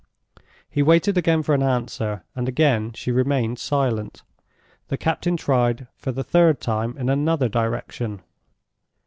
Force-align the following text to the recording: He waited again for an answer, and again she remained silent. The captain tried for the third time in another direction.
He 0.67 0.81
waited 0.81 1.15
again 1.15 1.43
for 1.43 1.53
an 1.53 1.61
answer, 1.61 2.23
and 2.35 2.49
again 2.49 2.91
she 2.93 3.11
remained 3.11 3.59
silent. 3.59 4.23
The 4.87 4.97
captain 4.97 5.37
tried 5.37 5.85
for 5.95 6.11
the 6.11 6.23
third 6.23 6.59
time 6.59 6.97
in 6.97 7.07
another 7.07 7.47
direction. 7.47 8.23